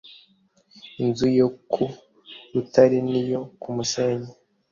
inzu 1.03 1.27
yo 1.39 1.47
ku 1.71 1.83
rutare 2.53 2.97
n 3.09 3.11
iyo 3.21 3.39
ku 3.61 3.67
musenyi 3.75 4.31